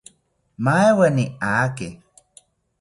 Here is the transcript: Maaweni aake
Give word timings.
Maaweni 0.63 1.25
aake 1.51 1.87